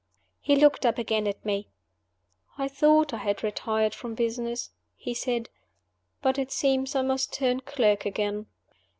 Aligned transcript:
He 0.39 0.55
looked 0.55 0.83
up 0.83 0.97
again 0.97 1.27
at 1.27 1.45
me. 1.45 1.67
"I 2.57 2.67
thought 2.67 3.13
I 3.13 3.17
had 3.17 3.43
retired 3.43 3.93
from 3.93 4.15
business," 4.15 4.71
he 4.95 5.13
said; 5.13 5.47
"but 6.23 6.39
it 6.39 6.51
seems 6.51 6.95
I 6.95 7.03
must 7.03 7.31
turn 7.31 7.59
clerk 7.59 8.07
again. 8.07 8.47